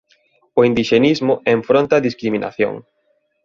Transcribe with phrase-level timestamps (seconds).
[0.57, 2.73] O indixenismo enfronta a discriminación.